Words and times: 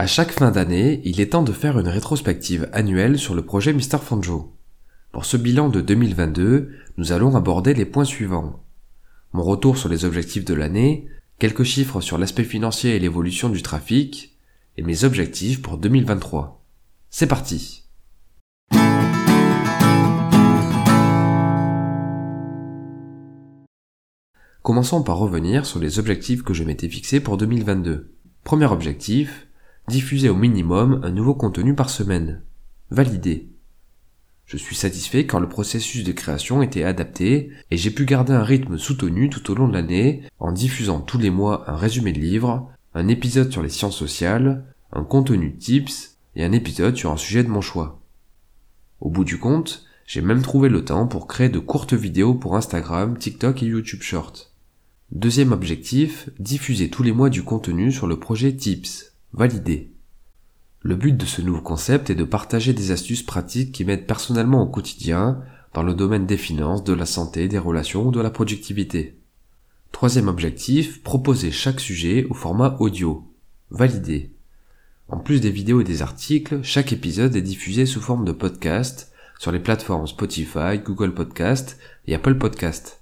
À 0.00 0.06
chaque 0.06 0.32
fin 0.32 0.50
d'année, 0.50 1.02
il 1.04 1.20
est 1.20 1.32
temps 1.32 1.42
de 1.42 1.52
faire 1.52 1.78
une 1.78 1.86
rétrospective 1.86 2.70
annuelle 2.72 3.18
sur 3.18 3.34
le 3.34 3.44
projet 3.44 3.74
Mr. 3.74 3.98
Fanjo. 4.02 4.56
Pour 5.12 5.26
ce 5.26 5.36
bilan 5.36 5.68
de 5.68 5.82
2022, 5.82 6.70
nous 6.96 7.12
allons 7.12 7.36
aborder 7.36 7.74
les 7.74 7.84
points 7.84 8.06
suivants. 8.06 8.64
Mon 9.34 9.42
retour 9.42 9.76
sur 9.76 9.90
les 9.90 10.06
objectifs 10.06 10.46
de 10.46 10.54
l'année, 10.54 11.06
quelques 11.38 11.64
chiffres 11.64 12.00
sur 12.00 12.16
l'aspect 12.16 12.44
financier 12.44 12.96
et 12.96 12.98
l'évolution 12.98 13.50
du 13.50 13.60
trafic, 13.60 14.38
et 14.78 14.82
mes 14.82 15.04
objectifs 15.04 15.60
pour 15.60 15.76
2023. 15.76 16.64
C'est 17.10 17.26
parti 17.26 17.84
Commençons 24.62 25.02
par 25.02 25.18
revenir 25.18 25.66
sur 25.66 25.78
les 25.78 25.98
objectifs 25.98 26.42
que 26.42 26.54
je 26.54 26.64
m'étais 26.64 26.88
fixés 26.88 27.20
pour 27.20 27.36
2022. 27.36 28.14
Premier 28.44 28.72
objectif, 28.72 29.46
diffuser 29.90 30.28
au 30.28 30.36
minimum 30.36 31.00
un 31.02 31.10
nouveau 31.10 31.34
contenu 31.34 31.74
par 31.74 31.90
semaine. 31.90 32.42
Validé. 32.90 33.48
Je 34.46 34.56
suis 34.56 34.76
satisfait 34.76 35.26
car 35.26 35.40
le 35.40 35.48
processus 35.48 36.04
de 36.04 36.12
création 36.12 36.62
était 36.62 36.84
adapté 36.84 37.50
et 37.70 37.76
j'ai 37.76 37.90
pu 37.90 38.04
garder 38.04 38.32
un 38.32 38.42
rythme 38.42 38.78
soutenu 38.78 39.28
tout 39.28 39.50
au 39.50 39.54
long 39.54 39.68
de 39.68 39.74
l'année 39.74 40.22
en 40.38 40.52
diffusant 40.52 41.00
tous 41.00 41.18
les 41.18 41.30
mois 41.30 41.68
un 41.68 41.76
résumé 41.76 42.12
de 42.12 42.20
livre, 42.20 42.70
un 42.94 43.08
épisode 43.08 43.52
sur 43.52 43.62
les 43.62 43.68
sciences 43.68 43.96
sociales, 43.96 44.64
un 44.92 45.04
contenu 45.04 45.56
tips 45.56 46.16
et 46.36 46.44
un 46.44 46.52
épisode 46.52 46.96
sur 46.96 47.10
un 47.10 47.16
sujet 47.16 47.44
de 47.44 47.48
mon 47.48 47.60
choix. 47.60 48.00
Au 49.00 49.10
bout 49.10 49.24
du 49.24 49.38
compte, 49.38 49.84
j'ai 50.06 50.22
même 50.22 50.42
trouvé 50.42 50.68
le 50.68 50.84
temps 50.84 51.06
pour 51.06 51.26
créer 51.26 51.48
de 51.48 51.58
courtes 51.58 51.94
vidéos 51.94 52.34
pour 52.34 52.56
Instagram, 52.56 53.18
TikTok 53.18 53.62
et 53.62 53.66
YouTube 53.66 54.02
Short. 54.02 54.52
Deuxième 55.12 55.50
objectif, 55.50 56.28
diffuser 56.38 56.90
tous 56.90 57.02
les 57.02 57.12
mois 57.12 57.30
du 57.30 57.42
contenu 57.42 57.90
sur 57.90 58.06
le 58.06 58.18
projet 58.18 58.54
Tips. 58.54 59.09
Validé. 59.32 59.92
Le 60.82 60.96
but 60.96 61.16
de 61.16 61.24
ce 61.24 61.40
nouveau 61.40 61.60
concept 61.60 62.10
est 62.10 62.16
de 62.16 62.24
partager 62.24 62.72
des 62.72 62.90
astuces 62.90 63.22
pratiques 63.22 63.70
qui 63.70 63.84
m'aident 63.84 64.06
personnellement 64.06 64.62
au 64.62 64.66
quotidien 64.66 65.42
dans 65.72 65.84
le 65.84 65.94
domaine 65.94 66.26
des 66.26 66.36
finances, 66.36 66.82
de 66.82 66.92
la 66.92 67.06
santé, 67.06 67.46
des 67.46 67.58
relations 67.58 68.08
ou 68.08 68.10
de 68.10 68.20
la 68.20 68.30
productivité. 68.30 69.20
Troisième 69.92 70.26
objectif, 70.26 71.02
proposer 71.02 71.52
chaque 71.52 71.78
sujet 71.78 72.26
au 72.28 72.34
format 72.34 72.76
audio. 72.80 73.32
Validé. 73.70 74.32
En 75.08 75.18
plus 75.18 75.40
des 75.40 75.50
vidéos 75.50 75.80
et 75.80 75.84
des 75.84 76.02
articles, 76.02 76.60
chaque 76.62 76.92
épisode 76.92 77.36
est 77.36 77.42
diffusé 77.42 77.86
sous 77.86 78.00
forme 78.00 78.24
de 78.24 78.32
podcast 78.32 79.12
sur 79.38 79.52
les 79.52 79.60
plateformes 79.60 80.08
Spotify, 80.08 80.78
Google 80.84 81.14
Podcast 81.14 81.78
et 82.06 82.14
Apple 82.14 82.36
Podcast. 82.36 83.00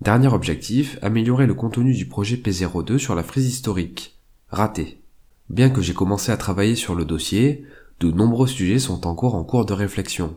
Dernier 0.00 0.28
objectif, 0.28 0.98
améliorer 1.02 1.46
le 1.46 1.54
contenu 1.54 1.92
du 1.92 2.06
projet 2.06 2.36
P02 2.36 2.98
sur 2.98 3.16
la 3.16 3.22
frise 3.24 3.48
historique. 3.48 4.16
Raté. 4.50 5.00
Bien 5.48 5.70
que 5.70 5.80
j'ai 5.80 5.94
commencé 5.94 6.32
à 6.32 6.36
travailler 6.36 6.74
sur 6.74 6.96
le 6.96 7.04
dossier, 7.04 7.64
de 8.00 8.10
nombreux 8.10 8.48
sujets 8.48 8.80
sont 8.80 9.06
encore 9.06 9.36
en 9.36 9.44
cours 9.44 9.64
de 9.64 9.72
réflexion. 9.72 10.36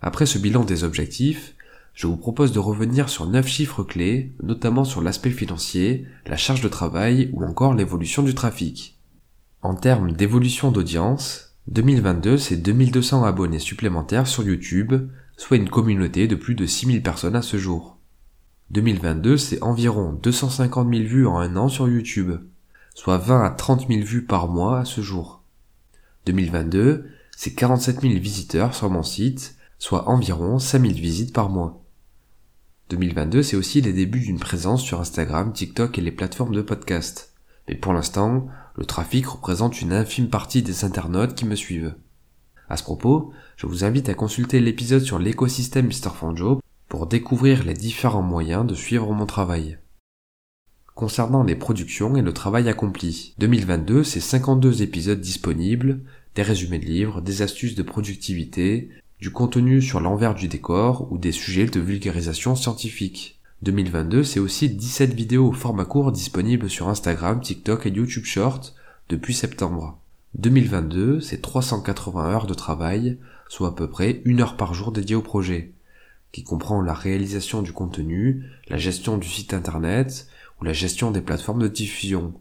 Après 0.00 0.24
ce 0.24 0.38
bilan 0.38 0.64
des 0.64 0.84
objectifs, 0.84 1.54
je 1.94 2.06
vous 2.06 2.16
propose 2.16 2.52
de 2.52 2.58
revenir 2.60 3.08
sur 3.08 3.26
9 3.26 3.46
chiffres 3.46 3.82
clés, 3.82 4.34
notamment 4.42 4.84
sur 4.84 5.02
l'aspect 5.02 5.30
financier, 5.30 6.06
la 6.26 6.36
charge 6.36 6.60
de 6.60 6.68
travail 6.68 7.30
ou 7.32 7.44
encore 7.44 7.74
l'évolution 7.74 8.22
du 8.22 8.34
trafic. 8.34 9.00
En 9.62 9.74
termes 9.74 10.12
d'évolution 10.12 10.70
d'audience, 10.70 11.56
2022 11.68 12.38
c'est 12.38 12.56
2200 12.56 13.24
abonnés 13.24 13.58
supplémentaires 13.58 14.28
sur 14.28 14.44
YouTube, 14.44 14.94
soit 15.36 15.56
une 15.56 15.70
communauté 15.70 16.28
de 16.28 16.36
plus 16.36 16.54
de 16.54 16.66
6000 16.66 17.02
personnes 17.02 17.36
à 17.36 17.42
ce 17.42 17.56
jour. 17.56 17.98
2022 18.70 19.36
c'est 19.36 19.62
environ 19.62 20.12
250 20.12 20.88
000 20.88 21.04
vues 21.04 21.26
en 21.26 21.38
un 21.38 21.56
an 21.56 21.68
sur 21.68 21.88
YouTube 21.88 22.32
soit 22.94 23.18
20 23.18 23.44
à 23.44 23.50
30 23.50 23.88
000 23.88 24.00
vues 24.00 24.24
par 24.24 24.48
mois 24.48 24.80
à 24.80 24.84
ce 24.84 25.00
jour. 25.00 25.42
2022, 26.26 27.10
c'est 27.36 27.54
47 27.54 28.00
000 28.00 28.14
visiteurs 28.14 28.74
sur 28.74 28.88
mon 28.88 29.02
site, 29.02 29.56
soit 29.78 30.08
environ 30.08 30.58
5 30.58 30.80
000 30.80 30.94
visites 30.94 31.34
par 31.34 31.50
mois. 31.50 31.82
2022, 32.90 33.42
c'est 33.42 33.56
aussi 33.56 33.80
les 33.80 33.92
débuts 33.92 34.20
d'une 34.20 34.38
présence 34.38 34.82
sur 34.82 35.00
Instagram, 35.00 35.52
TikTok 35.52 35.98
et 35.98 36.02
les 36.02 36.12
plateformes 36.12 36.54
de 36.54 36.62
podcast. 36.62 37.34
Mais 37.68 37.74
pour 37.74 37.92
l'instant, 37.92 38.46
le 38.76 38.84
trafic 38.84 39.26
représente 39.26 39.80
une 39.80 39.92
infime 39.92 40.28
partie 40.28 40.62
des 40.62 40.84
internautes 40.84 41.34
qui 41.34 41.46
me 41.46 41.56
suivent. 41.56 41.94
À 42.68 42.76
ce 42.76 42.82
propos, 42.82 43.32
je 43.56 43.66
vous 43.66 43.84
invite 43.84 44.08
à 44.08 44.14
consulter 44.14 44.60
l'épisode 44.60 45.02
sur 45.02 45.18
l'écosystème 45.18 45.86
Mr. 45.86 46.10
Fanjo 46.14 46.60
pour 46.88 47.06
découvrir 47.06 47.64
les 47.64 47.74
différents 47.74 48.22
moyens 48.22 48.66
de 48.66 48.74
suivre 48.74 49.12
mon 49.12 49.26
travail 49.26 49.78
concernant 50.94 51.42
les 51.42 51.56
productions 51.56 52.16
et 52.16 52.22
le 52.22 52.32
travail 52.32 52.68
accompli. 52.68 53.34
2022, 53.38 54.04
c'est 54.04 54.20
52 54.20 54.82
épisodes 54.82 55.20
disponibles, 55.20 56.00
des 56.34 56.42
résumés 56.42 56.78
de 56.78 56.84
livres, 56.84 57.20
des 57.20 57.42
astuces 57.42 57.74
de 57.74 57.82
productivité, 57.82 58.90
du 59.20 59.30
contenu 59.30 59.80
sur 59.80 60.00
l'envers 60.00 60.34
du 60.34 60.48
décor 60.48 61.10
ou 61.10 61.18
des 61.18 61.32
sujets 61.32 61.66
de 61.66 61.80
vulgarisation 61.80 62.54
scientifique. 62.54 63.40
2022, 63.62 64.24
c'est 64.24 64.40
aussi 64.40 64.68
17 64.68 65.14
vidéos 65.14 65.48
au 65.48 65.52
format 65.52 65.84
court 65.84 66.12
disponibles 66.12 66.68
sur 66.68 66.88
Instagram, 66.88 67.40
TikTok 67.40 67.86
et 67.86 67.90
YouTube 67.90 68.24
Short 68.24 68.74
depuis 69.08 69.34
septembre. 69.34 69.98
2022, 70.34 71.20
c'est 71.20 71.40
380 71.40 72.30
heures 72.30 72.46
de 72.46 72.54
travail, 72.54 73.18
soit 73.48 73.68
à 73.68 73.72
peu 73.72 73.88
près 73.88 74.20
une 74.24 74.40
heure 74.40 74.56
par 74.56 74.74
jour 74.74 74.92
dédiée 74.92 75.16
au 75.16 75.22
projet, 75.22 75.72
qui 76.32 76.42
comprend 76.42 76.82
la 76.82 76.92
réalisation 76.92 77.62
du 77.62 77.72
contenu, 77.72 78.44
la 78.68 78.76
gestion 78.76 79.16
du 79.16 79.28
site 79.28 79.54
internet, 79.54 80.28
la 80.64 80.72
gestion 80.72 81.10
des 81.10 81.20
plateformes 81.20 81.62
de 81.62 81.68
diffusion. 81.68 82.32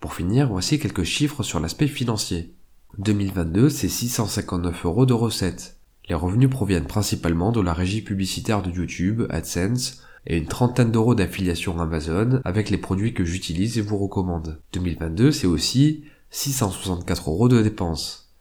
Pour 0.00 0.14
finir, 0.14 0.48
voici 0.48 0.78
quelques 0.78 1.04
chiffres 1.04 1.42
sur 1.42 1.60
l'aspect 1.60 1.88
financier. 1.88 2.54
2022, 2.98 3.68
c'est 3.68 3.88
659 3.88 4.86
euros 4.86 5.06
de 5.06 5.12
recettes. 5.12 5.76
Les 6.08 6.14
revenus 6.14 6.50
proviennent 6.50 6.86
principalement 6.86 7.52
de 7.52 7.60
la 7.60 7.74
régie 7.74 8.02
publicitaire 8.02 8.62
de 8.62 8.70
YouTube, 8.70 9.22
AdSense, 9.28 10.02
et 10.26 10.38
une 10.38 10.46
trentaine 10.46 10.90
d'euros 10.90 11.14
d'affiliation 11.14 11.78
Amazon 11.80 12.40
avec 12.44 12.70
les 12.70 12.78
produits 12.78 13.14
que 13.14 13.24
j'utilise 13.24 13.78
et 13.78 13.82
vous 13.82 13.98
recommande. 13.98 14.60
2022, 14.72 15.30
c'est 15.30 15.46
aussi 15.46 16.04
664 16.30 17.30
euros 17.30 17.48
de 17.48 17.62
dépenses. 17.62 18.32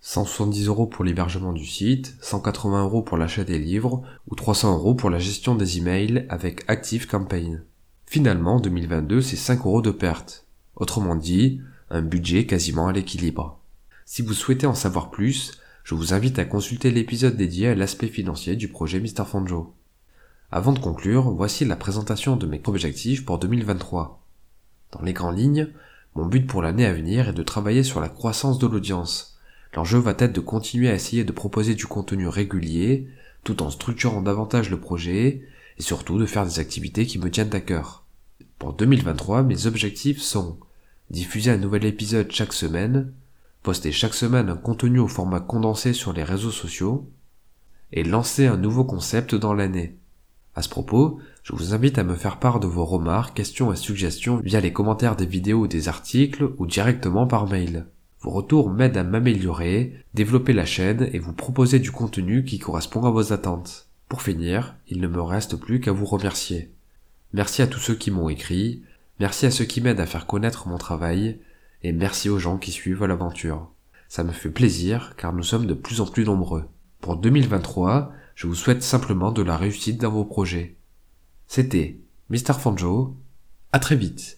170 0.00 0.66
euros 0.66 0.86
pour 0.86 1.04
l'hébergement 1.04 1.52
du 1.52 1.66
site, 1.66 2.16
180 2.20 2.84
euros 2.84 3.02
pour 3.02 3.16
l'achat 3.16 3.44
des 3.44 3.58
livres 3.58 4.02
ou 4.28 4.34
300 4.34 4.74
euros 4.74 4.94
pour 4.94 5.10
la 5.10 5.18
gestion 5.18 5.54
des 5.54 5.78
emails 5.78 6.26
avec 6.28 6.64
ActiveCampaign. 6.68 7.62
Finalement, 8.10 8.58
2022, 8.58 9.20
c'est 9.20 9.36
5 9.36 9.66
euros 9.66 9.82
de 9.82 9.90
perte. 9.90 10.46
Autrement 10.76 11.14
dit, 11.14 11.60
un 11.90 12.00
budget 12.00 12.46
quasiment 12.46 12.88
à 12.88 12.92
l'équilibre. 12.92 13.60
Si 14.06 14.22
vous 14.22 14.32
souhaitez 14.32 14.66
en 14.66 14.74
savoir 14.74 15.10
plus, 15.10 15.60
je 15.84 15.94
vous 15.94 16.14
invite 16.14 16.38
à 16.38 16.46
consulter 16.46 16.90
l'épisode 16.90 17.36
dédié 17.36 17.68
à 17.68 17.74
l'aspect 17.74 18.08
financier 18.08 18.56
du 18.56 18.68
projet 18.68 18.98
Mr. 18.98 19.26
Fanjo. 19.26 19.74
Avant 20.50 20.72
de 20.72 20.78
conclure, 20.78 21.28
voici 21.32 21.66
la 21.66 21.76
présentation 21.76 22.36
de 22.36 22.46
mes 22.46 22.62
objectifs 22.66 23.26
pour 23.26 23.36
2023. 23.36 24.24
Dans 24.92 25.02
les 25.02 25.12
grandes 25.12 25.38
lignes, 25.38 25.68
mon 26.14 26.24
but 26.24 26.46
pour 26.46 26.62
l'année 26.62 26.86
à 26.86 26.94
venir 26.94 27.28
est 27.28 27.34
de 27.34 27.42
travailler 27.42 27.82
sur 27.82 28.00
la 28.00 28.08
croissance 28.08 28.58
de 28.58 28.66
l'audience. 28.66 29.38
L'enjeu 29.74 29.98
va 29.98 30.14
être 30.18 30.32
de 30.32 30.40
continuer 30.40 30.88
à 30.88 30.94
essayer 30.94 31.24
de 31.24 31.32
proposer 31.32 31.74
du 31.74 31.84
contenu 31.84 32.26
régulier, 32.26 33.06
tout 33.44 33.62
en 33.62 33.68
structurant 33.68 34.22
davantage 34.22 34.70
le 34.70 34.80
projet 34.80 35.42
et 35.78 35.82
surtout 35.82 36.18
de 36.18 36.26
faire 36.26 36.44
des 36.44 36.58
activités 36.58 37.06
qui 37.06 37.18
me 37.18 37.30
tiennent 37.30 37.54
à 37.54 37.60
cœur. 37.60 38.04
Pour 38.58 38.72
2023, 38.72 39.42
mes 39.42 39.66
objectifs 39.66 40.20
sont 40.20 40.58
diffuser 41.10 41.50
un 41.50 41.58
nouvel 41.58 41.84
épisode 41.84 42.30
chaque 42.30 42.52
semaine, 42.52 43.12
poster 43.62 43.92
chaque 43.92 44.14
semaine 44.14 44.50
un 44.50 44.56
contenu 44.56 44.98
au 44.98 45.08
format 45.08 45.40
condensé 45.40 45.92
sur 45.92 46.12
les 46.12 46.24
réseaux 46.24 46.50
sociaux, 46.50 47.10
et 47.92 48.02
lancer 48.04 48.46
un 48.46 48.56
nouveau 48.56 48.84
concept 48.84 49.34
dans 49.34 49.54
l'année. 49.54 49.96
À 50.54 50.62
ce 50.62 50.68
propos, 50.68 51.20
je 51.42 51.54
vous 51.54 51.72
invite 51.72 51.98
à 51.98 52.04
me 52.04 52.14
faire 52.14 52.38
part 52.38 52.60
de 52.60 52.66
vos 52.66 52.84
remarques, 52.84 53.36
questions 53.36 53.72
et 53.72 53.76
suggestions 53.76 54.38
via 54.38 54.60
les 54.60 54.72
commentaires 54.72 55.16
des 55.16 55.24
vidéos 55.24 55.60
ou 55.60 55.66
des 55.68 55.88
articles 55.88 56.50
ou 56.58 56.66
directement 56.66 57.26
par 57.26 57.48
mail. 57.48 57.86
Vos 58.20 58.30
retours 58.30 58.68
m'aident 58.68 58.96
à 58.96 59.04
m'améliorer, 59.04 60.04
développer 60.14 60.52
la 60.52 60.66
chaîne 60.66 61.08
et 61.12 61.20
vous 61.20 61.32
proposer 61.32 61.78
du 61.78 61.92
contenu 61.92 62.44
qui 62.44 62.58
correspond 62.58 63.04
à 63.04 63.10
vos 63.10 63.32
attentes. 63.32 63.87
Pour 64.08 64.22
finir, 64.22 64.76
il 64.88 65.00
ne 65.00 65.08
me 65.08 65.20
reste 65.20 65.56
plus 65.56 65.80
qu'à 65.80 65.92
vous 65.92 66.06
remercier. 66.06 66.72
Merci 67.34 67.60
à 67.60 67.66
tous 67.66 67.78
ceux 67.78 67.94
qui 67.94 68.10
m'ont 68.10 68.30
écrit, 68.30 68.82
merci 69.20 69.44
à 69.44 69.50
ceux 69.50 69.66
qui 69.66 69.82
m'aident 69.82 70.00
à 70.00 70.06
faire 70.06 70.26
connaître 70.26 70.66
mon 70.66 70.78
travail, 70.78 71.38
et 71.82 71.92
merci 71.92 72.30
aux 72.30 72.38
gens 72.38 72.56
qui 72.56 72.72
suivent 72.72 73.04
l'aventure. 73.04 73.70
Ça 74.08 74.24
me 74.24 74.32
fait 74.32 74.50
plaisir 74.50 75.14
car 75.16 75.34
nous 75.34 75.42
sommes 75.42 75.66
de 75.66 75.74
plus 75.74 76.00
en 76.00 76.06
plus 76.06 76.24
nombreux. 76.24 76.64
Pour 77.00 77.16
2023, 77.16 78.12
je 78.34 78.46
vous 78.46 78.54
souhaite 78.54 78.82
simplement 78.82 79.30
de 79.30 79.42
la 79.42 79.56
réussite 79.56 80.00
dans 80.00 80.10
vos 80.10 80.24
projets. 80.24 80.76
C'était 81.46 81.98
Mr. 82.30 82.54
Fanjo. 82.58 83.16
À 83.72 83.78
très 83.78 83.96
vite. 83.96 84.37